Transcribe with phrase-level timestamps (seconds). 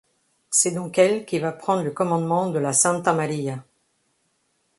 [0.49, 3.63] C'est donc elle qui va prendre le commandement de la Santa Maria…